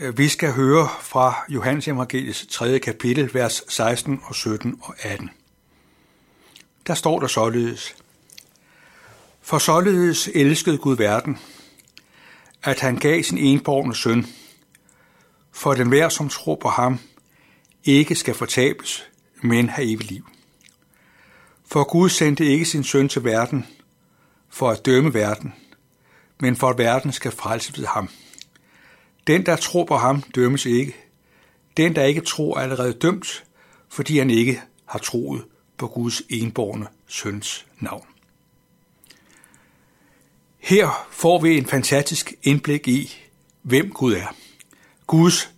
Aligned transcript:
Øh, 0.00 0.18
vi 0.18 0.28
skal 0.28 0.52
høre 0.52 0.88
fra 1.00 1.44
Johannes 1.48 1.88
Evangeliets 1.88 2.46
3. 2.50 2.78
kapitel, 2.78 3.34
vers 3.34 3.64
16 3.68 4.20
og 4.24 4.34
17 4.34 4.78
og 4.82 4.94
18. 5.02 5.30
Der 6.86 6.94
står 6.94 7.20
der 7.20 7.26
således. 7.26 7.96
For 9.40 9.58
således 9.58 10.28
elskede 10.34 10.78
Gud 10.78 10.96
verden, 10.96 11.38
at 12.62 12.80
han 12.80 12.96
gav 12.96 13.22
sin 13.22 13.38
enborgne 13.38 13.94
søn, 13.94 14.26
for 15.52 15.74
den 15.74 15.88
hver, 15.88 16.08
som 16.08 16.28
tror 16.28 16.54
på 16.54 16.68
ham, 16.68 16.98
ikke 17.84 18.14
skal 18.14 18.34
fortabes, 18.34 19.06
men 19.42 19.68
have 19.68 19.88
evigt 19.88 20.10
liv. 20.10 20.28
For 21.66 21.84
Gud 21.84 22.08
sendte 22.08 22.46
ikke 22.46 22.64
sin 22.64 22.84
søn 22.84 23.08
til 23.08 23.24
verden 23.24 23.66
for 24.48 24.70
at 24.70 24.86
dømme 24.86 25.14
verden, 25.14 25.54
men 26.40 26.56
for 26.56 26.70
at 26.70 26.78
verden 26.78 27.12
skal 27.12 27.32
frelse 27.32 27.78
ved 27.78 27.86
ham. 27.86 28.08
Den, 29.28 29.46
der 29.46 29.56
tror 29.56 29.84
på 29.84 29.96
ham, 29.96 30.22
dømmes 30.22 30.66
ikke. 30.66 30.96
Den, 31.76 31.96
der 31.96 32.04
ikke 32.04 32.20
tror, 32.20 32.56
er 32.56 32.62
allerede 32.62 32.92
dømt, 32.92 33.44
fordi 33.88 34.18
han 34.18 34.30
ikke 34.30 34.62
har 34.86 34.98
troet 34.98 35.44
på 35.76 35.86
Guds 35.86 36.22
enborne 36.28 36.86
søns 37.06 37.66
navn. 37.80 38.06
Her 40.58 41.06
får 41.10 41.40
vi 41.40 41.58
en 41.58 41.66
fantastisk 41.66 42.34
indblik 42.42 42.88
i, 42.88 43.16
hvem 43.62 43.92
Gud 43.92 44.12
er. 44.12 44.36
Guds 45.06 45.50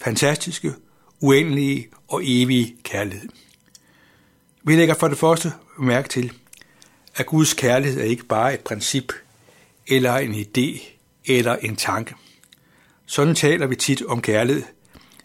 fantastiske, 0.00 0.74
uendelige 1.20 1.88
og 2.08 2.20
evige 2.24 2.76
kærlighed. 2.82 3.28
Vi 4.62 4.76
lægger 4.76 4.94
for 4.94 5.08
det 5.08 5.18
første 5.18 5.52
mærke 5.78 6.08
til, 6.08 6.32
at 7.16 7.26
Guds 7.26 7.54
kærlighed 7.54 8.00
er 8.00 8.04
ikke 8.04 8.24
bare 8.24 8.54
et 8.54 8.60
princip, 8.60 9.12
eller 9.86 10.16
en 10.16 10.34
idé, 10.34 10.82
eller 11.24 11.56
en 11.56 11.76
tanke. 11.76 12.14
Sådan 13.10 13.34
taler 13.34 13.66
vi 13.66 13.76
tit 13.76 14.02
om 14.02 14.20
kærlighed, 14.22 14.62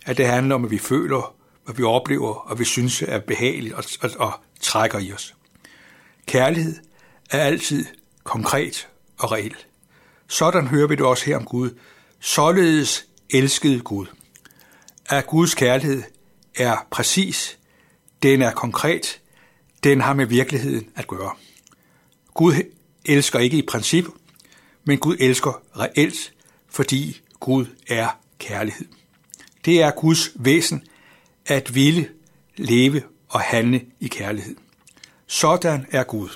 at 0.05 0.17
det 0.17 0.27
handler 0.27 0.55
om, 0.55 0.65
at 0.65 0.71
vi 0.71 0.77
føler, 0.77 1.35
hvad 1.65 1.75
vi 1.75 1.83
oplever, 1.83 2.33
og 2.33 2.59
vi 2.59 2.65
synes 2.65 3.01
er 3.01 3.19
behageligt 3.19 3.73
og, 3.73 3.83
og, 4.01 4.09
og 4.19 4.33
trækker 4.61 4.99
i 4.99 5.13
os. 5.13 5.35
Kærlighed 6.25 6.75
er 7.29 7.39
altid 7.39 7.85
konkret 8.23 8.87
og 9.19 9.31
reel. 9.31 9.55
Sådan 10.27 10.67
hører 10.67 10.87
vi 10.87 10.95
det 10.95 11.05
også 11.05 11.25
her 11.25 11.37
om 11.37 11.45
Gud. 11.45 11.69
Således 12.19 13.05
elskede 13.29 13.79
Gud. 13.79 14.05
At 15.05 15.27
Guds 15.27 15.55
kærlighed 15.55 16.03
er 16.55 16.87
præcis, 16.91 17.59
den 18.23 18.41
er 18.41 18.51
konkret, 18.51 19.21
den 19.83 20.01
har 20.01 20.13
med 20.13 20.25
virkeligheden 20.25 20.89
at 20.95 21.07
gøre. 21.07 21.31
Gud 22.33 22.53
elsker 23.05 23.39
ikke 23.39 23.57
i 23.57 23.65
princip, 23.67 24.05
men 24.83 24.97
Gud 24.97 25.15
elsker 25.19 25.61
reelt, 25.79 26.33
fordi 26.69 27.21
Gud 27.39 27.65
er 27.87 28.19
kærlighed. 28.39 28.85
Det 29.65 29.81
er 29.81 29.91
Guds 29.91 30.31
væsen 30.35 30.83
at 31.45 31.75
ville, 31.75 32.09
leve 32.57 33.03
og 33.29 33.41
handle 33.41 33.85
i 33.99 34.07
kærlighed. 34.07 34.55
Sådan 35.27 35.85
er 35.91 36.03
Gud. 36.03 36.29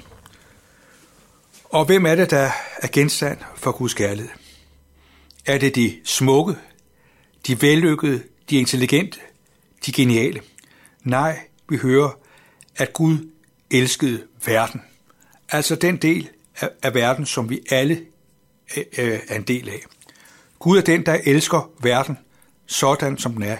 Og 1.64 1.86
hvem 1.86 2.06
er 2.06 2.16
det, 2.16 2.30
der 2.30 2.52
er 2.82 2.88
genstand 2.92 3.38
for 3.56 3.72
Guds 3.72 3.94
kærlighed? 3.94 4.32
Er 5.46 5.58
det 5.58 5.76
de 5.76 6.00
smukke, 6.06 6.56
de 7.48 7.62
vellykkede, 7.62 8.24
de 8.50 8.58
intelligente, 8.58 9.20
de 9.86 9.92
geniale? 9.92 10.42
Nej, 11.04 11.40
vi 11.70 11.78
hører, 11.78 12.20
at 12.76 12.94
Gud 12.94 13.30
elskede 13.72 14.24
verden. 14.46 14.82
Altså 15.50 15.76
den 15.76 15.98
del 15.98 16.30
af 16.84 16.94
verden, 16.94 17.26
som 17.26 17.50
vi 17.50 17.62
alle 17.70 18.06
øh, 18.78 18.84
øh, 18.98 19.20
er 19.28 19.36
en 19.36 19.44
del 19.44 19.70
af. 19.70 19.84
Gud 20.60 20.78
er 20.78 20.82
den, 20.82 21.06
der 21.06 21.18
elsker 21.26 21.70
verden 21.82 22.18
sådan, 22.66 23.18
som 23.18 23.34
den 23.34 23.44
er. 23.44 23.58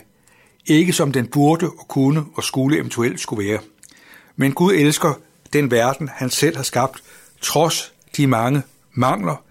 Ikke 0.66 0.94
som 0.94 1.12
den 1.12 1.28
burde 1.28 1.70
og 1.70 1.88
kunne 1.88 2.26
og 2.36 2.44
skulle 2.44 2.78
eventuelt 2.78 3.20
skulle 3.20 3.50
være. 3.50 3.60
Men 4.36 4.54
Gud 4.54 4.74
elsker 4.74 5.14
den 5.54 5.72
verden, 5.72 6.08
han 6.08 6.30
selv 6.30 6.56
har 6.56 6.64
skabt, 6.64 7.04
trods 7.42 7.94
de 8.18 8.28
mange 8.28 8.62
mangler, 8.92 9.44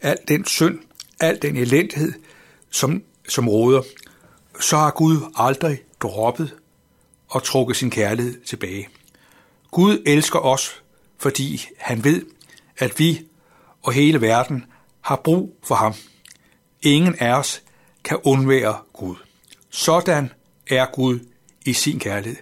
al 0.00 0.16
den 0.28 0.44
synd, 0.44 0.78
al 1.20 1.42
den 1.42 1.56
elendighed, 1.56 2.12
som, 2.70 3.02
som 3.28 3.48
råder. 3.48 3.82
Så 4.60 4.76
har 4.76 4.90
Gud 4.90 5.32
aldrig 5.36 5.78
droppet 6.00 6.54
og 7.28 7.42
trukket 7.42 7.76
sin 7.76 7.90
kærlighed 7.90 8.40
tilbage. 8.40 8.88
Gud 9.70 10.02
elsker 10.06 10.38
os, 10.38 10.82
fordi 11.18 11.66
han 11.78 12.04
ved, 12.04 12.22
at 12.78 12.98
vi 12.98 13.26
og 13.82 13.92
hele 13.92 14.20
verden 14.20 14.64
har 15.00 15.16
brug 15.16 15.58
for 15.64 15.74
ham. 15.74 15.94
Ingen 16.82 17.14
af 17.18 17.34
os 17.34 17.62
kan 18.04 18.18
undvære 18.24 18.78
Gud. 18.92 19.16
Sådan 19.70 20.32
er 20.66 20.86
Gud 20.92 21.18
i 21.64 21.72
sin 21.72 21.98
kærlighed. 21.98 22.36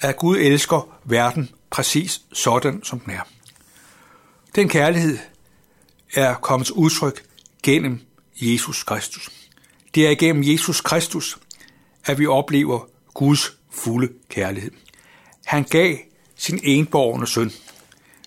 At 0.00 0.16
Gud 0.16 0.36
elsker 0.36 0.98
verden 1.04 1.50
præcis 1.70 2.20
sådan, 2.32 2.84
som 2.84 3.00
den 3.00 3.12
er. 3.12 3.22
Den 4.54 4.68
kærlighed 4.68 5.18
er 6.14 6.34
kommet 6.34 6.70
udtryk 6.70 7.24
gennem 7.62 8.00
Jesus 8.40 8.82
Kristus. 8.82 9.30
Det 9.94 10.06
er 10.06 10.10
igennem 10.10 10.42
Jesus 10.44 10.80
Kristus, 10.80 11.38
at 12.04 12.18
vi 12.18 12.26
oplever 12.26 12.80
Guds 13.14 13.52
fulde 13.70 14.08
kærlighed. 14.28 14.70
Han 15.44 15.64
gav 15.64 15.96
sin 16.36 16.60
enborgne 16.62 17.26
søn. 17.26 17.52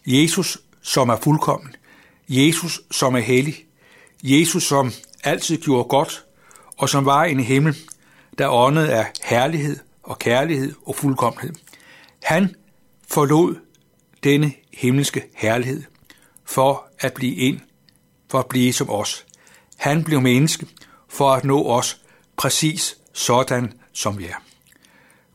Jesus, 0.05 0.57
som 0.81 1.09
er 1.09 1.17
fuldkommen. 1.17 1.75
Jesus, 2.29 2.81
som 2.91 3.15
er 3.15 3.19
hellig. 3.19 3.65
Jesus, 4.23 4.63
som 4.63 4.91
altid 5.23 5.57
gjorde 5.57 5.83
godt, 5.83 6.25
og 6.77 6.89
som 6.89 7.05
var 7.05 7.23
en 7.23 7.39
himmel, 7.39 7.77
der 8.37 8.47
åndede 8.47 8.93
af 8.93 9.11
herlighed 9.23 9.77
og 10.03 10.19
kærlighed 10.19 10.73
og 10.85 10.95
fuldkommenhed. 10.95 11.53
Han 12.23 12.55
forlod 13.07 13.55
denne 14.23 14.53
himmelske 14.73 15.23
herlighed 15.35 15.83
for 16.45 16.87
at 16.99 17.13
blive 17.13 17.35
ind, 17.35 17.59
for 18.29 18.39
at 18.39 18.47
blive 18.47 18.73
som 18.73 18.89
os. 18.89 19.25
Han 19.77 20.03
blev 20.03 20.21
menneske 20.21 20.67
for 21.09 21.31
at 21.31 21.43
nå 21.43 21.65
os 21.65 22.01
præcis 22.37 22.97
sådan, 23.13 23.73
som 23.93 24.19
vi 24.19 24.25
er. 24.25 24.43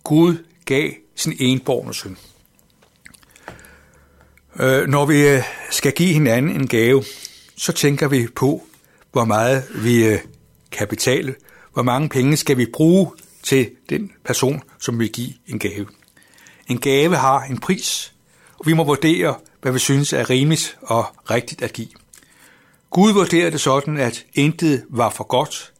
Gud 0.04 0.44
gav 0.64 0.90
sin 1.14 1.36
enborgne 1.38 1.94
søn. 1.94 2.16
Øh, 4.60 4.88
når 4.88 5.06
vi 5.06 5.42
skal 5.70 5.92
give 5.92 6.12
hinanden 6.12 6.50
en 6.50 6.66
gave, 6.66 7.04
så 7.56 7.72
tænker 7.72 8.08
vi 8.08 8.26
på, 8.36 8.66
hvor 9.16 9.24
meget 9.24 9.64
vi 9.74 10.04
øh, 10.04 10.18
kan 10.72 10.88
betale, 10.88 11.34
hvor 11.72 11.82
mange 11.82 12.08
penge 12.08 12.36
skal 12.36 12.56
vi 12.56 12.66
bruge 12.72 13.12
til 13.42 13.70
den 13.90 14.12
person, 14.24 14.62
som 14.78 14.98
vil 14.98 15.12
give 15.12 15.32
en 15.46 15.58
gave. 15.58 15.86
En 16.68 16.78
gave 16.78 17.16
har 17.16 17.42
en 17.42 17.58
pris, 17.58 18.14
og 18.58 18.66
vi 18.66 18.72
må 18.72 18.84
vurdere, 18.84 19.34
hvad 19.62 19.72
vi 19.72 19.78
synes 19.78 20.12
er 20.12 20.30
rimeligt 20.30 20.78
og 20.82 21.04
rigtigt 21.30 21.62
at 21.62 21.72
give. 21.72 21.88
Gud 22.90 23.12
vurderede 23.12 23.50
det 23.50 23.60
sådan, 23.60 23.96
at 23.96 24.24
intet 24.34 24.84
var 24.88 25.10
for 25.10 25.24
godt, 25.24 25.72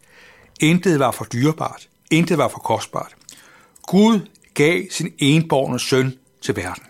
intet 0.60 0.98
var 0.98 1.10
for 1.10 1.24
dyrebart, 1.24 1.88
intet 2.10 2.38
var 2.38 2.48
for 2.48 2.58
kostbart. 2.58 3.16
Gud 3.82 4.20
gav 4.54 4.82
sin 4.90 5.12
enborgne 5.18 5.80
søn 5.80 6.18
til 6.40 6.56
verden. 6.56 6.84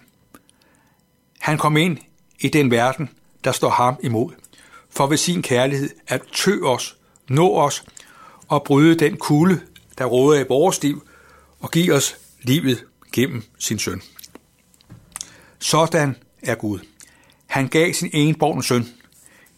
Han 1.38 1.58
kom 1.58 1.76
ind 1.76 1.98
i 2.40 2.48
den 2.48 2.70
verden, 2.70 3.10
der 3.44 3.52
står 3.52 3.70
ham 3.70 3.96
imod, 4.02 4.30
for 4.96 5.06
ved 5.06 5.16
sin 5.16 5.42
kærlighed 5.42 5.90
at 6.06 6.22
tø 6.32 6.58
os, 6.62 6.96
nå 7.28 7.54
os 7.54 7.84
og 8.48 8.64
bryde 8.64 8.94
den 8.94 9.16
kulde, 9.16 9.60
der 9.98 10.04
råder 10.04 10.40
i 10.40 10.44
vores 10.48 10.82
liv, 10.82 11.08
og 11.60 11.70
give 11.70 11.94
os 11.94 12.16
livet 12.42 12.84
gennem 13.12 13.42
sin 13.58 13.78
søn. 13.78 14.02
Sådan 15.58 16.16
er 16.42 16.54
Gud. 16.54 16.78
Han 17.46 17.68
gav 17.68 17.92
sin 17.92 18.10
enborgne 18.12 18.62
søn. 18.62 18.88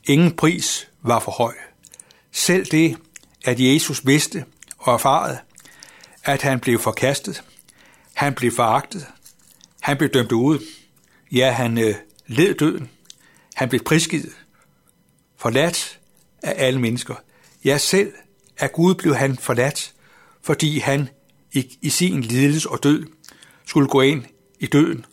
Ingen 0.05 0.37
pris 0.37 0.89
var 1.03 1.21
for 1.21 1.33
høj. 1.33 1.55
Selv 2.33 2.67
det, 2.67 2.97
at 3.45 3.61
Jesus 3.61 4.07
vidste 4.07 4.45
og 4.79 4.95
erfarede, 4.95 5.39
at 6.25 6.43
han 6.43 6.61
blev 6.61 6.79
forkastet, 6.79 7.43
han 8.15 8.35
blev 8.35 8.53
foragtet, 8.53 9.07
han 9.81 9.97
blev 9.97 10.11
dømt 10.11 10.33
ud, 10.33 10.59
ja, 11.33 11.51
han 11.51 11.79
øh, 11.79 11.95
led 12.27 12.55
døden, 12.55 12.91
han 13.55 13.69
blev 13.69 13.85
prisgivet, 13.85 14.33
forladt 15.39 15.99
af 16.43 16.55
alle 16.67 16.81
mennesker. 16.81 17.15
Ja, 17.65 17.79
selv 17.79 18.13
af 18.59 18.73
Gud 18.73 18.95
blev 18.95 19.15
han 19.15 19.37
forladt, 19.37 19.95
fordi 20.43 20.79
han 20.79 21.09
i, 21.53 21.79
i 21.83 21.91
sin 21.91 22.21
lidelse 22.21 22.69
og 22.69 22.83
død 22.83 23.07
skulle 23.67 23.89
gå 23.89 24.01
ind 24.01 24.25
i 24.61 24.67
døden 24.67 25.05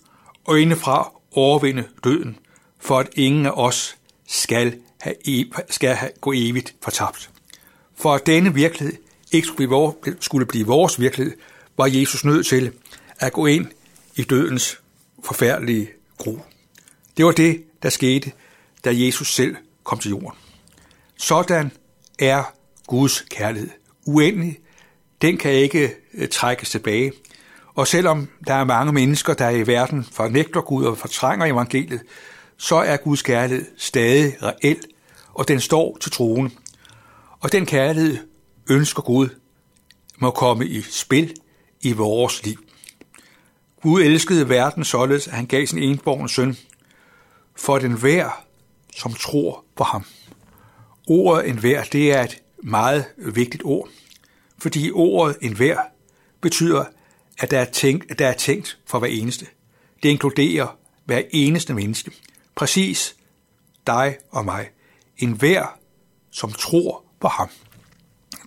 og 0.45 0.59
indefra 0.59 1.11
overvinde 1.31 1.83
døden, 2.03 2.39
for 2.79 2.99
at 2.99 3.09
ingen 3.15 3.45
af 3.45 3.51
os 3.51 3.97
skal, 4.27 4.79
have, 5.01 5.15
e, 5.27 5.45
skal 5.69 5.95
have, 5.95 6.11
gå 6.21 6.33
evigt 6.35 6.75
fortabt. 6.81 7.29
For 7.95 8.15
at 8.15 8.25
denne 8.25 8.53
virkelighed 8.53 8.97
ikke 9.31 9.47
skulle 9.47 9.57
blive, 9.57 9.69
vores, 9.69 9.95
skulle 10.19 10.45
blive 10.45 10.65
vores 10.65 10.99
virkelighed, 10.99 11.37
var 11.77 11.85
Jesus 11.85 12.25
nødt 12.25 12.47
til 12.47 12.71
at 13.19 13.33
gå 13.33 13.45
ind 13.45 13.67
i 14.15 14.23
dødens 14.23 14.79
forfærdelige 15.23 15.89
gro. 16.17 16.39
Det 17.17 17.25
var 17.25 17.31
det, 17.31 17.63
der 17.83 17.89
skete, 17.89 18.31
da 18.85 18.91
Jesus 18.93 19.35
selv 19.35 19.55
kom 19.85 19.99
til 19.99 20.09
jorden. 20.09 20.37
Sådan 21.17 21.71
er 22.19 22.43
Guds 22.87 23.25
kærlighed. 23.29 23.69
uendelig. 24.05 24.59
Den 25.21 25.37
kan 25.37 25.51
ikke 25.51 25.95
øh, 26.13 26.27
trækkes 26.29 26.69
tilbage. 26.69 27.11
Og 27.75 27.87
selvom 27.87 28.27
der 28.47 28.53
er 28.53 28.63
mange 28.63 28.93
mennesker, 28.93 29.33
der 29.33 29.49
i 29.49 29.67
verden 29.67 30.03
fornægter 30.11 30.61
Gud 30.61 30.85
og 30.85 30.97
fortrænger 30.97 31.45
evangeliet, 31.45 32.01
så 32.57 32.75
er 32.75 32.97
Guds 32.97 33.21
kærlighed 33.21 33.65
stadig 33.77 34.37
reel, 34.43 34.81
og 35.33 35.47
den 35.47 35.59
står 35.59 35.97
til 36.01 36.11
troen. 36.11 36.57
Og 37.39 37.51
den 37.51 37.65
kærlighed 37.65 38.17
ønsker 38.69 39.01
Gud 39.01 39.29
må 40.17 40.31
komme 40.31 40.67
i 40.67 40.81
spil 40.81 41.33
i 41.81 41.91
vores 41.91 42.45
liv. 42.45 42.57
Gud 43.81 44.01
elskede 44.01 44.49
verden 44.49 44.83
således, 44.83 45.27
at 45.27 45.33
han 45.33 45.45
gav 45.45 45.65
sin 45.65 45.79
enborgne 45.79 46.29
søn, 46.29 46.57
for 47.55 47.79
den 47.79 47.91
hver, 47.91 48.44
som 48.95 49.13
tror 49.13 49.65
på 49.75 49.83
ham. 49.83 50.05
Ordet 51.07 51.49
enhver, 51.49 51.83
det 51.83 52.11
er 52.11 52.23
et 52.23 52.41
meget 52.63 53.05
vigtigt 53.17 53.63
ord, 53.65 53.89
fordi 54.57 54.91
ordet 54.91 55.37
enhver 55.41 55.79
betyder, 56.41 56.85
at 57.39 57.51
der 57.51 57.59
er 57.59 57.65
tænkt, 57.65 58.11
at 58.11 58.19
der 58.19 58.27
er 58.27 58.33
tænkt 58.33 58.77
for 58.85 58.99
hver 58.99 59.07
eneste. 59.07 59.45
Det 60.03 60.09
inkluderer 60.09 60.77
hver 61.05 61.21
eneste 61.31 61.73
menneske. 61.73 62.11
Præcis 62.55 63.15
dig 63.87 64.17
og 64.31 64.45
mig. 64.45 64.69
En 65.17 65.31
hver, 65.31 65.79
som 66.31 66.51
tror 66.51 67.03
på 67.19 67.27
ham. 67.27 67.49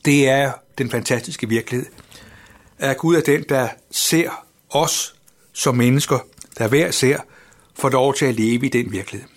Det 0.04 0.28
er 0.28 0.52
den 0.78 0.90
fantastiske 0.90 1.48
virkelighed. 1.48 1.86
At 2.78 2.98
Gud 2.98 3.16
er 3.16 3.20
den, 3.20 3.44
der 3.48 3.68
ser 3.90 4.46
os 4.70 5.14
som 5.52 5.76
mennesker, 5.76 6.18
der 6.58 6.68
hver 6.68 6.90
ser, 6.90 7.18
får 7.74 7.88
lov 7.88 8.14
til 8.14 8.26
at 8.26 8.34
leve 8.34 8.66
i 8.66 8.68
den 8.68 8.92
virkelighed. 8.92 9.28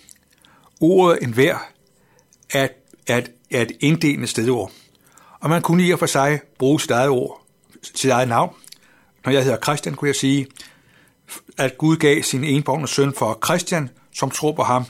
Ordet 0.82 1.22
enhver 1.22 1.58
er, 2.52 2.68
er, 3.06 3.22
er 3.50 3.62
et 3.62 3.72
inddelende 3.80 4.26
stedord. 4.26 4.72
Og 5.40 5.50
man 5.50 5.62
kunne 5.62 5.86
i 5.86 5.90
og 5.90 5.98
for 5.98 6.06
sig 6.06 6.40
bruge 6.58 6.80
sit 6.80 6.90
eget 6.90 7.08
ord, 7.08 7.46
sit 7.82 8.10
eget 8.10 8.28
navn. 8.28 8.54
Når 9.24 9.32
jeg 9.32 9.44
hedder 9.44 9.58
Christian, 9.62 9.94
kunne 9.94 10.08
jeg 10.08 10.16
sige, 10.16 10.46
at 11.58 11.78
Gud 11.78 11.96
gav 11.96 12.22
sin 12.22 12.44
enborgne 12.44 12.88
søn 12.88 13.14
for 13.14 13.38
Christian, 13.44 13.90
som 14.14 14.30
tror 14.30 14.52
på 14.52 14.62
ham, 14.62 14.84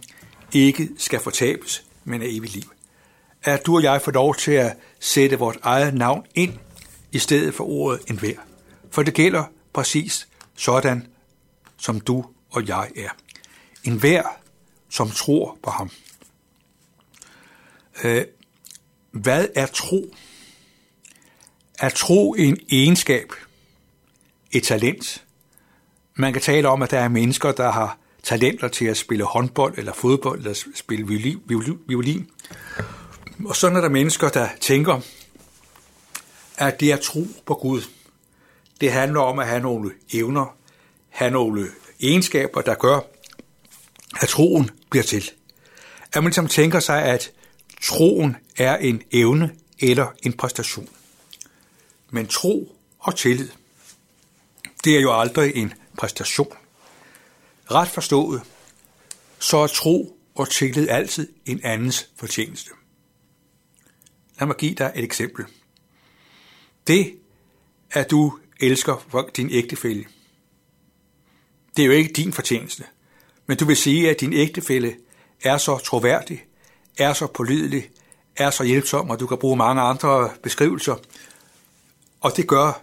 ikke 0.52 0.88
skal 0.98 1.20
fortabes, 1.20 1.84
men 2.04 2.22
er 2.22 2.26
evigt 2.28 2.54
liv. 2.54 2.72
At 3.42 3.66
du 3.66 3.76
og 3.76 3.82
jeg 3.82 4.02
får 4.02 4.12
lov 4.12 4.34
til 4.34 4.52
at 4.52 4.76
sætte 5.00 5.38
vort 5.38 5.58
eget 5.62 5.94
navn 5.94 6.26
ind 6.34 6.54
i 7.12 7.18
stedet 7.18 7.54
for 7.54 7.64
ordet 7.64 8.00
enhver. 8.06 8.36
For 8.90 9.02
det 9.02 9.14
gælder 9.14 9.44
præcis 9.72 10.28
sådan, 10.56 11.06
som 11.76 12.00
du 12.00 12.24
og 12.50 12.68
jeg 12.68 12.88
er. 12.96 13.10
En 13.84 13.96
hver, 13.96 14.22
som 14.92 15.10
tror 15.10 15.58
på 15.62 15.70
ham. 15.70 15.90
Øh, 18.04 18.24
hvad 19.10 19.48
er 19.54 19.66
tro? 19.66 20.14
Er 21.78 21.88
tro 21.88 22.34
en 22.34 22.58
egenskab? 22.70 23.32
Et 24.50 24.62
talent? 24.62 25.24
Man 26.14 26.32
kan 26.32 26.42
tale 26.42 26.68
om, 26.68 26.82
at 26.82 26.90
der 26.90 26.98
er 26.98 27.08
mennesker, 27.08 27.52
der 27.52 27.70
har 27.70 27.98
talenter 28.22 28.68
til 28.68 28.84
at 28.84 28.96
spille 28.96 29.24
håndbold 29.24 29.78
eller 29.78 29.92
fodbold 29.92 30.38
eller 30.38 30.54
spille 30.74 31.06
violin. 31.86 32.30
Og 33.44 33.56
sådan 33.56 33.76
er 33.76 33.80
der 33.80 33.88
mennesker, 33.88 34.28
der 34.28 34.48
tænker, 34.60 35.00
at 36.56 36.80
det 36.80 36.92
er 36.92 36.96
tro 36.96 37.26
på 37.46 37.54
Gud. 37.54 37.82
Det 38.80 38.92
handler 38.92 39.20
om 39.20 39.38
at 39.38 39.46
have 39.46 39.60
nogle 39.60 39.92
evner, 40.12 40.56
have 41.08 41.30
nogle 41.30 41.68
egenskaber, 42.00 42.60
der 42.60 42.74
gør, 42.74 43.00
at 44.20 44.28
troen 44.28 44.70
bliver 44.90 45.04
til. 45.04 45.30
At 46.12 46.22
man 46.22 46.24
ligesom 46.24 46.48
tænker 46.48 46.80
sig, 46.80 47.02
at 47.02 47.32
troen 47.82 48.36
er 48.56 48.76
en 48.76 49.02
evne 49.10 49.56
eller 49.78 50.06
en 50.22 50.32
præstation. 50.32 50.88
Men 52.10 52.26
tro 52.26 52.76
og 52.98 53.16
tillid, 53.16 53.48
det 54.84 54.96
er 54.96 55.00
jo 55.00 55.20
aldrig 55.20 55.56
en 55.56 55.74
præstation. 55.98 56.56
Ret 57.70 57.88
forstået, 57.88 58.42
så 59.38 59.56
er 59.56 59.66
tro 59.66 60.18
og 60.34 60.50
tillid 60.50 60.88
altid 60.88 61.28
en 61.46 61.60
andens 61.64 62.08
fortjeneste. 62.16 62.70
Lad 64.40 64.46
mig 64.46 64.56
give 64.56 64.74
dig 64.74 64.92
et 64.96 65.04
eksempel. 65.04 65.44
Det, 66.86 67.14
at 67.90 68.10
du 68.10 68.38
elsker 68.60 69.28
din 69.36 69.50
ægtefælle, 69.50 70.04
det 71.76 71.82
er 71.82 71.86
jo 71.86 71.92
ikke 71.92 72.12
din 72.12 72.32
fortjeneste. 72.32 72.84
Men 73.46 73.56
du 73.56 73.64
vil 73.64 73.76
sige, 73.76 74.10
at 74.10 74.20
din 74.20 74.32
ægtefælle 74.32 74.94
er 75.42 75.58
så 75.58 75.78
troværdig, 75.78 76.44
er 76.98 77.12
så 77.12 77.26
pålidelig, 77.26 77.90
er 78.36 78.50
så 78.50 78.64
hjælpsom, 78.64 79.10
og 79.10 79.20
du 79.20 79.26
kan 79.26 79.38
bruge 79.38 79.56
mange 79.56 79.82
andre 79.82 80.30
beskrivelser. 80.42 80.96
Og 82.20 82.36
det 82.36 82.46
gør, 82.46 82.82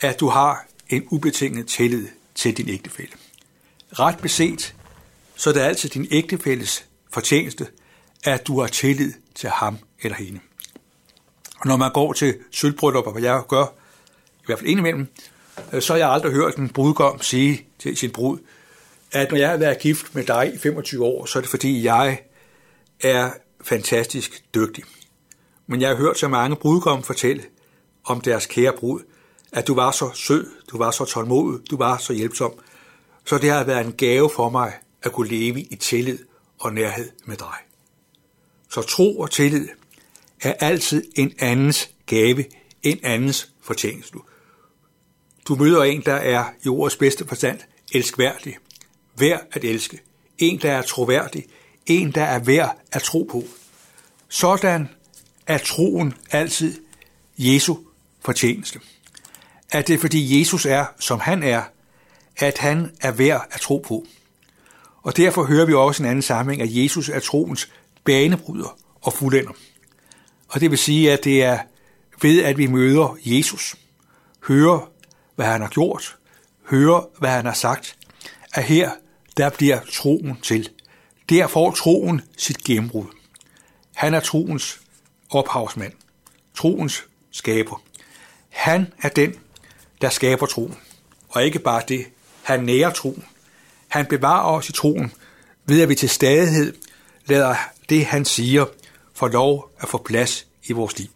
at 0.00 0.20
du 0.20 0.28
har 0.28 0.66
en 0.88 1.06
ubetinget 1.10 1.66
tillid 1.66 2.08
til 2.34 2.56
din 2.56 2.68
ægtefælle. 2.68 3.12
Ret 3.92 4.18
beset, 4.18 4.74
så 5.36 5.50
er 5.50 5.54
det 5.54 5.60
altid 5.60 5.88
din 5.88 6.06
ægtefælles 6.10 6.84
fortjeneste, 7.10 7.66
at 8.24 8.46
du 8.46 8.60
har 8.60 8.66
tillid 8.66 9.12
til 9.34 9.48
ham 9.48 9.78
eller 10.02 10.16
hende. 10.16 10.40
Og 11.60 11.66
når 11.66 11.76
man 11.76 11.92
går 11.92 12.12
til 12.12 12.38
sølvbryllupper, 12.50 13.12
hvad 13.12 13.22
jeg 13.22 13.42
gør, 13.48 13.64
i 14.40 14.46
hvert 14.46 14.58
fald 14.58 14.70
indimellem, 14.70 15.06
så 15.80 15.92
har 15.92 15.98
jeg 15.98 16.10
aldrig 16.10 16.32
hørt 16.32 16.56
en 16.56 16.68
brudgom 16.68 17.22
sige 17.22 17.66
til 17.78 17.96
sin 17.96 18.10
brud, 18.10 18.38
at 19.12 19.30
når 19.30 19.38
jeg 19.38 19.48
har 19.48 19.56
været 19.56 19.78
gift 19.78 20.14
med 20.14 20.24
dig 20.24 20.52
i 20.54 20.58
25 20.58 21.04
år, 21.04 21.26
så 21.26 21.38
er 21.38 21.40
det 21.40 21.50
fordi, 21.50 21.84
jeg 21.84 22.22
er 23.02 23.30
fantastisk 23.60 24.44
dygtig. 24.54 24.84
Men 25.66 25.80
jeg 25.80 25.88
har 25.88 25.96
hørt 25.96 26.18
så 26.18 26.28
mange 26.28 26.56
brudgomme 26.56 27.04
fortælle 27.04 27.42
om 28.04 28.20
deres 28.20 28.46
kære 28.46 28.72
brud, 28.78 29.00
at 29.52 29.66
du 29.66 29.74
var 29.74 29.90
så 29.90 30.10
sød, 30.14 30.46
du 30.70 30.78
var 30.78 30.90
så 30.90 31.04
tålmodig, 31.04 31.70
du 31.70 31.76
var 31.76 31.98
så 31.98 32.12
hjælpsom. 32.12 32.52
Så 33.24 33.38
det 33.38 33.50
har 33.50 33.64
været 33.64 33.86
en 33.86 33.92
gave 33.92 34.30
for 34.30 34.50
mig 34.50 34.72
at 35.02 35.12
kunne 35.12 35.28
leve 35.28 35.60
i 35.60 35.76
tillid 35.76 36.18
og 36.58 36.74
nærhed 36.74 37.10
med 37.24 37.36
dig. 37.36 37.54
Så 38.70 38.82
tro 38.82 39.18
og 39.18 39.30
tillid 39.30 39.68
er 40.42 40.52
altid 40.52 41.04
en 41.16 41.32
andens 41.38 41.90
gave, 42.06 42.44
en 42.82 43.00
andens 43.02 43.50
fortjeneste. 43.62 44.18
Du 45.48 45.54
møder 45.54 45.82
en, 45.82 46.02
der 46.06 46.14
er 46.14 46.44
i 46.64 46.68
ordets 46.68 46.96
bedste 46.96 47.26
forstand 47.26 47.60
elskværdig, 47.92 48.56
værd 49.18 49.46
at 49.52 49.64
elske, 49.64 50.00
en, 50.38 50.58
der 50.62 50.72
er 50.72 50.82
troværdig, 50.82 51.46
en, 51.86 52.10
der 52.10 52.24
er 52.24 52.38
værd 52.38 52.78
at 52.92 53.02
tro 53.02 53.28
på. 53.30 53.44
Sådan 54.28 54.88
er 55.46 55.58
troen 55.58 56.14
altid 56.30 56.80
Jesu 57.38 57.76
fortjeneste. 58.20 58.80
At 59.70 59.88
det 59.88 59.94
er 59.94 59.98
fordi 59.98 60.38
Jesus 60.38 60.66
er, 60.66 60.84
som 60.98 61.20
han 61.20 61.42
er, 61.42 61.62
at 62.36 62.58
han 62.58 62.90
er 63.00 63.12
værd 63.12 63.46
at 63.50 63.60
tro 63.60 63.84
på. 63.88 64.06
Og 65.02 65.16
derfor 65.16 65.44
hører 65.44 65.66
vi 65.66 65.74
også 65.74 66.02
en 66.02 66.08
anden 66.08 66.22
sammenhæng, 66.22 66.62
at 66.62 66.82
Jesus 66.82 67.08
er 67.08 67.20
troens 67.20 67.70
banebryder 68.04 68.78
og 69.00 69.12
fuldender. 69.12 69.52
Og 70.48 70.60
det 70.60 70.70
vil 70.70 70.78
sige, 70.78 71.12
at 71.12 71.24
det 71.24 71.42
er 71.42 71.58
ved, 72.22 72.42
at 72.42 72.58
vi 72.58 72.66
møder 72.66 73.16
Jesus, 73.24 73.76
hører, 74.48 74.90
hvad 75.34 75.46
han 75.46 75.60
har 75.60 75.68
gjort, 75.68 76.16
hører, 76.70 77.08
hvad 77.18 77.30
han 77.30 77.46
har 77.46 77.52
sagt, 77.52 77.96
at 78.52 78.64
her, 78.64 78.90
der 79.36 79.50
bliver 79.50 79.80
troen 79.92 80.38
til. 80.42 80.70
Der 81.28 81.46
får 81.46 81.70
troen 81.70 82.22
sit 82.36 82.64
gennembrud. 82.64 83.06
Han 83.94 84.14
er 84.14 84.20
troens 84.20 84.80
ophavsmand, 85.30 85.92
troens 86.54 87.04
skaber. 87.30 87.82
Han 88.48 88.92
er 89.02 89.08
den, 89.08 89.34
der 90.00 90.08
skaber 90.08 90.46
troen. 90.46 90.76
Og 91.28 91.44
ikke 91.44 91.58
bare 91.58 91.82
det, 91.88 92.06
han 92.42 92.64
nærer 92.64 92.90
troen. 92.90 93.24
Han 93.88 94.06
bevarer 94.06 94.56
os 94.56 94.68
i 94.68 94.72
troen, 94.72 95.12
ved 95.64 95.82
at 95.82 95.88
vi 95.88 95.94
til 95.94 96.08
stadighed 96.08 96.74
lader 97.26 97.56
det, 97.88 98.06
han 98.06 98.24
siger, 98.24 98.66
få 99.14 99.26
lov 99.26 99.70
at 99.78 99.88
få 99.88 99.98
plads 99.98 100.46
i 100.64 100.72
vores 100.72 100.98
liv. 100.98 101.08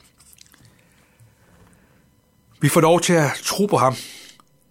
Vi 2.60 2.68
får 2.68 2.80
lov 2.80 3.00
til 3.00 3.12
at 3.12 3.30
tro 3.42 3.66
på 3.66 3.76
ham, 3.76 3.94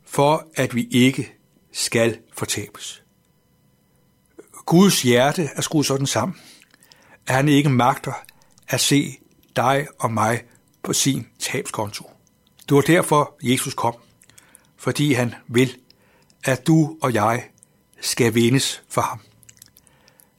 for 0.06 0.48
at 0.56 0.76
vi 0.76 0.88
ikke 0.92 1.34
skal 1.72 2.18
fortabes. 2.34 3.04
Guds 4.70 5.02
hjerte 5.02 5.50
er 5.56 5.62
skruet 5.62 5.86
sådan 5.86 6.08
sammen, 6.08 6.38
at 7.28 7.36
han 7.36 7.48
ikke 7.48 7.70
magter 7.70 8.14
at 8.68 8.82
se 8.82 9.18
dig 9.56 9.88
og 10.00 10.12
mig 10.12 10.44
på 10.84 10.94
sin 10.94 11.28
tabskonto. 11.40 12.12
Det 12.70 12.76
var 12.76 12.82
derfor, 12.82 13.36
Jesus 13.44 13.74
kom, 13.74 13.96
fordi 14.78 15.14
han 15.14 15.36
vil, 15.48 15.78
at 16.44 16.68
du 16.68 16.98
og 17.02 17.14
jeg 17.14 17.44
skal 18.02 18.36
vindes 18.36 18.84
for 18.90 19.02
ham. 19.02 19.20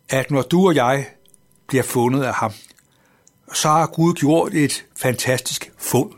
At 0.09 0.31
når 0.31 0.43
du 0.43 0.67
og 0.67 0.75
jeg 0.75 1.07
bliver 1.67 1.85
fundet 1.85 2.23
af 2.23 2.35
ham, 2.35 2.53
så 3.55 3.69
har 3.69 3.87
Gud 3.87 4.15
gjort 4.15 4.55
et 4.55 4.85
fantastisk 4.97 5.73
fund. 5.79 6.13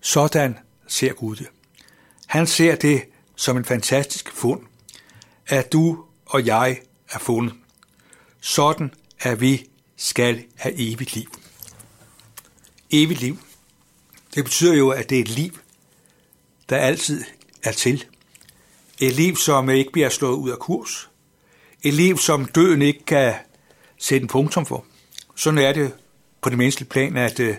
Sådan 0.00 0.58
ser 0.86 1.12
Gud 1.12 1.36
det. 1.36 1.46
Han 2.26 2.46
ser 2.46 2.76
det 2.76 3.04
som 3.36 3.56
en 3.56 3.64
fantastisk 3.64 4.32
fund, 4.32 4.60
at 5.46 5.72
du 5.72 6.04
og 6.26 6.46
jeg 6.46 6.80
er 7.10 7.18
fundet. 7.18 7.54
Sådan 8.40 8.94
er 9.20 9.34
vi 9.34 9.66
skal 9.96 10.44
have 10.56 10.74
evigt 10.78 11.14
liv. 11.14 11.30
Evigt 12.90 13.20
liv, 13.20 13.38
Det 14.34 14.44
betyder 14.44 14.74
jo, 14.74 14.90
at 14.90 15.10
det 15.10 15.18
er 15.18 15.22
et 15.22 15.28
liv, 15.28 15.58
der 16.68 16.76
altid 16.76 17.24
er 17.62 17.72
til. 17.72 18.04
Et 19.00 19.12
liv, 19.12 19.36
som 19.36 19.70
ikke 19.70 19.92
bliver 19.92 20.08
slået 20.08 20.36
ud 20.36 20.50
af 20.50 20.58
kurs. 20.58 21.10
Et 21.82 21.94
liv, 21.94 22.18
som 22.18 22.44
døden 22.44 22.82
ikke 22.82 23.04
kan 23.04 23.34
sætte 23.98 24.24
en 24.24 24.28
punktum 24.28 24.66
for. 24.66 24.84
Sådan 25.34 25.58
er 25.58 25.72
det 25.72 25.92
på 26.40 26.50
det 26.50 26.58
menneskelige 26.58 26.88
plan, 26.88 27.16
at 27.16 27.40
øh, 27.40 27.56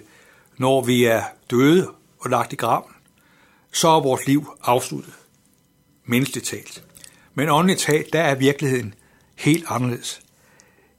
når 0.57 0.81
vi 0.83 1.03
er 1.03 1.23
døde 1.51 1.91
og 2.19 2.29
lagt 2.29 2.53
i 2.53 2.55
graven, 2.55 2.91
så 3.71 3.87
er 3.87 4.01
vores 4.01 4.27
liv 4.27 4.47
afsluttet. 4.63 5.13
Menneskeligt 6.05 6.47
talt. 6.47 6.83
Men 7.33 7.49
åndeligt 7.49 7.79
talt, 7.79 8.13
der 8.13 8.21
er 8.21 8.35
virkeligheden 8.35 8.93
helt 9.37 9.65
anderledes. 9.67 10.21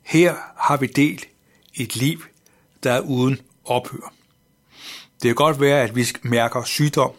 Her 0.02 0.34
har 0.56 0.76
vi 0.76 0.86
delt 0.86 1.28
et 1.74 1.96
liv, 1.96 2.24
der 2.82 2.92
er 2.92 3.00
uden 3.00 3.40
ophør. 3.64 4.12
Det 5.22 5.28
kan 5.28 5.34
godt 5.34 5.60
være, 5.60 5.82
at 5.82 5.96
vi 5.96 6.06
mærker 6.22 6.64
sygdom 6.64 7.10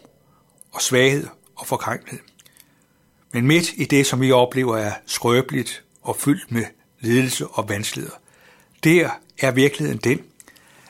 og 0.72 0.82
svaghed 0.82 1.26
og 1.56 1.66
forkrænkelighed. 1.66 2.20
Men 3.32 3.46
midt 3.46 3.72
i 3.76 3.84
det, 3.84 4.06
som 4.06 4.20
vi 4.20 4.32
oplever, 4.32 4.76
er 4.76 4.92
skrøbeligt 5.06 5.84
og 6.02 6.16
fyldt 6.16 6.52
med 6.52 6.64
lidelse 7.00 7.46
og 7.46 7.68
vanskeligheder, 7.68 8.16
der 8.84 9.10
er 9.38 9.50
virkeligheden 9.50 9.98
den, 9.98 10.24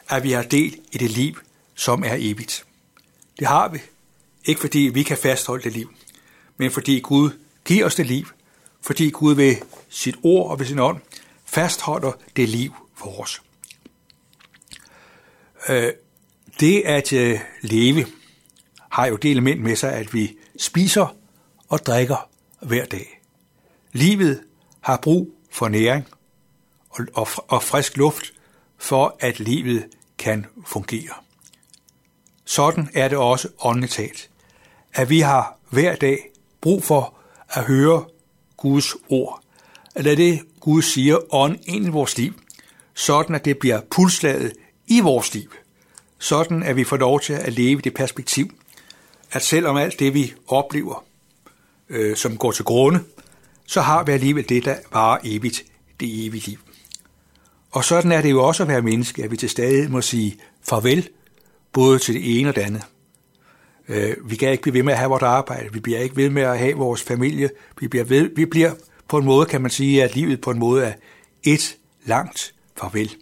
at 0.09 0.23
vi 0.23 0.33
har 0.33 0.43
delt 0.43 0.75
i 0.93 0.99
det 0.99 1.11
liv, 1.11 1.39
som 1.75 2.05
er 2.05 2.17
evigt. 2.19 2.65
Det 3.39 3.47
har 3.47 3.69
vi, 3.69 3.79
ikke 4.45 4.61
fordi 4.61 4.79
vi 4.79 5.03
kan 5.03 5.19
fastholde 5.19 5.63
det 5.65 5.73
liv, 5.73 5.93
men 6.57 6.71
fordi 6.71 7.01
Gud 7.01 7.31
giver 7.65 7.87
os 7.87 7.95
det 7.95 8.07
liv, 8.07 8.27
fordi 8.83 9.11
Gud 9.11 9.35
ved 9.35 9.57
sit 9.89 10.17
ord 10.23 10.51
og 10.51 10.59
ved 10.59 10.67
sin 10.67 10.79
ånd 10.79 11.01
fastholder 11.45 12.13
det 12.37 12.49
liv 12.49 12.75
for 12.95 13.21
os. 13.21 13.43
Øh, 15.69 15.93
det 16.61 16.83
at 16.83 17.13
øh, 17.13 17.41
leve 17.63 18.07
har 18.91 19.07
jo 19.07 19.17
det 19.17 19.31
element 19.31 19.61
med 19.61 19.77
sig, 19.77 19.93
at 19.93 20.15
vi 20.15 20.37
spiser 20.59 21.17
og 21.69 21.79
drikker 21.79 22.29
hver 22.61 22.85
dag. 22.85 23.21
Livet 23.93 24.43
har 24.81 24.97
brug 24.97 25.35
for 25.51 25.69
næring 25.69 26.07
og, 26.91 27.29
og, 27.49 27.63
frisk 27.63 27.97
luft, 27.97 28.33
for 28.79 29.17
at 29.21 29.41
livet 29.41 29.87
kan 30.19 30.47
fungere. 30.67 31.15
Sådan 32.45 32.89
er 32.95 33.09
det 33.09 33.19
også 33.19 33.49
åndetalt, 33.59 34.31
at 34.93 35.11
vi 35.11 35.21
har 35.21 35.59
hver 35.71 35.97
dag 35.97 36.31
brug 36.61 36.85
for 36.85 37.15
at 37.49 37.65
høre 37.65 38.05
Guds 38.61 38.97
ord. 39.09 39.43
At 39.95 40.05
lade 40.05 40.17
det, 40.17 40.41
Gud 40.61 40.83
siger, 40.83 41.35
ånd 41.35 41.59
ind 41.67 41.87
i 41.87 41.89
vores 41.89 42.19
liv, 42.19 42.33
sådan 42.95 43.35
at 43.35 43.45
det 43.45 43.59
bliver 43.59 43.81
pulslaget 43.91 44.53
i 44.87 45.01
vores 45.01 45.35
liv. 45.35 45.53
Sådan 46.19 46.63
at 46.63 46.77
vi 46.77 46.85
får 46.85 46.97
lov 46.97 47.21
til 47.21 47.33
at 47.33 47.53
leve 47.53 47.81
det 47.81 47.95
perspektiv, 47.95 48.51
at 49.33 49.43
selvom 49.43 49.77
alt 49.77 49.99
det, 49.99 50.15
vi 50.15 50.35
oplever, 50.49 51.05
øh, 51.89 52.17
som 52.17 52.37
går 52.37 52.53
til 52.53 52.65
grunde, 52.65 53.01
så 53.67 53.81
har 53.81 54.05
vi 54.05 54.13
alligevel 54.13 54.49
det, 54.49 54.65
der 54.65 54.77
varer 54.93 55.19
evigt, 55.25 55.65
det 56.01 56.27
evige 56.27 56.47
liv. 56.47 56.59
Og 57.71 57.85
sådan 57.85 58.13
er 58.13 58.21
det 58.23 58.31
jo 58.31 58.47
også 58.47 58.63
at 58.63 58.69
være 58.69 58.83
menneske, 58.83 59.25
at 59.25 59.31
vi 59.31 59.37
til 59.37 59.51
stadighed 59.51 59.89
må 59.89 60.01
sige 60.01 60.37
farvel, 60.63 61.09
både 61.73 61.99
til 61.99 62.15
det 62.15 62.41
ene 62.41 62.49
og 62.49 62.57
det 62.57 62.63
andet. 62.63 62.83
Øh, 63.91 64.31
vi 64.31 64.37
kan 64.37 64.51
ikke 64.51 64.63
blive 64.63 64.75
ved 64.75 64.83
med 64.83 64.93
at 64.93 64.99
have 64.99 65.09
vores 65.11 65.23
arbejde, 65.23 65.73
vi 65.73 65.81
bliver 65.81 65.99
ikke 65.99 66.17
ved 66.17 66.31
med 66.31 66.43
at 66.43 66.59
have 66.59 66.77
vores 66.77 67.03
familie, 67.03 67.51
vi 67.81 67.89
bliver, 67.89 68.05
ved, 68.05 68.31
vi 68.37 68.45
bliver 68.45 68.73
på 69.09 69.19
en 69.19 69.25
måde, 69.25 69.47
kan 69.47 69.63
man 69.63 69.71
sige, 69.71 70.05
at 70.05 70.15
livet 70.15 70.41
på 70.41 70.51
en 70.51 70.59
måde 70.59 70.85
er 70.85 70.93
et 71.43 71.77
langt 72.05 72.55
farvel. 72.77 73.17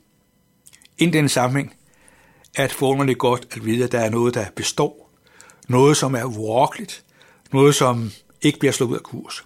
Inden 0.99 1.13
den 1.13 1.29
sammenhæng 1.29 1.75
er 2.57 2.63
det 2.63 2.73
forunderligt 2.73 3.19
godt 3.19 3.47
at 3.51 3.65
vide, 3.65 3.85
at 3.85 3.93
der 3.93 4.01
er 4.01 4.11
noget, 4.11 4.35
der 4.35 4.45
består, 4.57 5.11
noget, 5.69 5.97
som 5.97 6.15
er 6.15 6.25
urokkeligt, 6.25 7.05
noget, 7.53 7.75
som 7.75 8.11
ikke 8.43 8.59
bliver 8.59 8.73
slået 8.73 8.91
ud 8.91 8.97
af 8.97 9.03
kurs. 9.03 9.45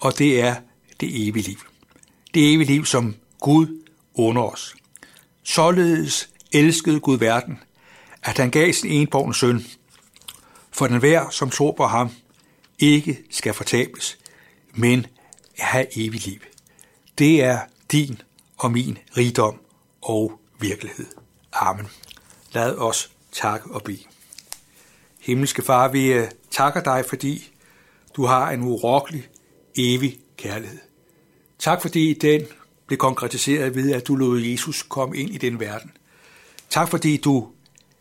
Og 0.00 0.18
det 0.18 0.40
er 0.40 0.54
det 1.00 1.28
evige 1.28 1.48
liv. 1.48 1.58
Det 2.34 2.54
evige 2.54 2.66
liv, 2.66 2.84
som 2.84 3.14
Gud 3.40 3.82
under 4.14 4.42
os. 4.42 4.74
Således 5.42 6.28
elskede 6.52 7.00
Gud 7.00 7.18
verden, 7.18 7.58
at 8.22 8.38
han 8.38 8.50
gav 8.50 8.72
sin 8.72 8.90
enborgne 8.90 9.34
søn, 9.34 9.64
for 10.78 10.86
den 10.86 10.98
hver, 10.98 11.30
som 11.30 11.50
tror 11.50 11.72
på 11.72 11.86
ham, 11.86 12.10
ikke 12.78 13.18
skal 13.30 13.54
fortabes, 13.54 14.18
men 14.74 15.06
have 15.58 15.86
evigt 15.98 16.26
liv. 16.26 16.40
Det 17.18 17.42
er 17.44 17.60
din 17.92 18.22
og 18.58 18.72
min 18.72 18.98
rigdom 19.16 19.60
og 20.02 20.40
virkelighed. 20.60 21.06
Amen. 21.52 21.86
Lad 22.52 22.76
os 22.76 23.10
takke 23.32 23.70
og 23.70 23.82
bede. 23.82 24.02
Himmelske 25.20 25.62
Far, 25.62 25.88
vi 25.88 26.12
øh, 26.12 26.28
takker 26.50 26.82
dig, 26.82 27.04
fordi 27.08 27.50
du 28.16 28.26
har 28.26 28.50
en 28.50 28.62
urokkelig, 28.62 29.28
evig 29.76 30.18
kærlighed. 30.36 30.78
Tak 31.58 31.82
fordi 31.82 32.14
den 32.14 32.42
blev 32.86 32.98
konkretiseret 32.98 33.74
ved, 33.74 33.92
at 33.92 34.06
du 34.06 34.16
lod 34.16 34.40
Jesus 34.40 34.82
komme 34.82 35.16
ind 35.16 35.30
i 35.30 35.38
den 35.38 35.60
verden. 35.60 35.92
Tak 36.70 36.88
fordi 36.88 37.16
du 37.16 37.48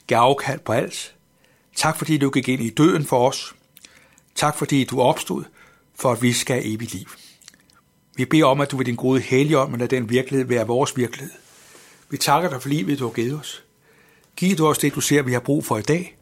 gav 0.08 0.18
afkald 0.18 0.60
på 0.60 0.72
alt. 0.72 1.17
Tak 1.78 1.98
fordi 1.98 2.18
du 2.18 2.30
gik 2.30 2.48
ind 2.48 2.62
i 2.62 2.70
døden 2.70 3.06
for 3.06 3.30
os. 3.30 3.56
Tak 4.36 4.58
fordi 4.58 4.84
du 4.84 5.02
opstod, 5.02 5.44
for 5.96 6.12
at 6.12 6.22
vi 6.22 6.34
skal 6.34 6.56
have 6.56 6.74
evigt 6.74 6.94
liv. 6.94 7.08
Vi 8.16 8.26
beder 8.26 8.46
om, 8.46 8.62
at 8.62 8.72
du 8.72 8.78
ved 8.78 8.86
din 8.86 8.96
gode 8.96 9.22
helligånd, 9.22 9.72
men 9.72 9.80
lad 9.80 9.88
den 9.88 10.10
virkelighed 10.10 10.48
være 10.48 10.68
vores 10.68 10.98
virkelighed. 10.98 11.34
Vi 12.10 12.18
takker 12.18 12.50
dig 12.50 12.62
for 12.62 12.70
livet, 12.70 13.00
du 13.00 13.06
har 13.06 13.14
givet 13.14 13.40
os. 13.40 13.64
Giv 14.36 14.58
du 14.58 14.68
os 14.68 14.78
det, 14.78 14.96
du 14.96 15.02
ser, 15.02 15.22
vi 15.22 15.34
har 15.34 15.40
brug 15.40 15.66
for 15.66 15.78
i 15.78 15.82
dag. 15.82 16.18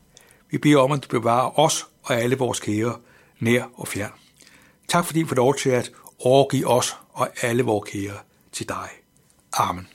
Vi 0.51 0.57
beder 0.57 0.77
om, 0.77 0.91
at 0.91 1.03
du 1.03 1.07
bevarer 1.07 1.59
os 1.59 1.87
og 2.03 2.15
alle 2.15 2.37
vores 2.37 2.59
kære, 2.59 2.95
nær 3.39 3.63
og 3.73 3.87
fjern. 3.87 4.11
Tak 4.87 5.05
fordi 5.05 5.21
du 5.21 5.27
får 5.27 5.35
lov 5.35 5.55
til 5.55 5.69
at 5.69 5.91
overgive 6.19 6.67
os 6.67 6.95
og 7.13 7.29
alle 7.41 7.63
vores 7.63 7.89
kære 7.89 8.17
til 8.51 8.69
dig. 8.69 8.89
Amen. 9.53 9.87